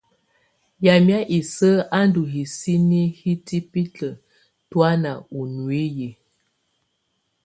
Yamɛ̀á 0.85 1.27
isǝ́ 1.39 1.85
á 1.97 1.99
ndù 2.07 2.21
hisini 2.33 3.01
hitibilǝ 3.19 4.09
tɔ̀ána 4.69 5.11
ù 5.37 5.41
nuiyi. 5.55 6.09